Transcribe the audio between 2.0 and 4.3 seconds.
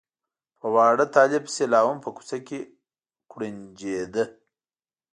په کوڅه کې کوړنجېده.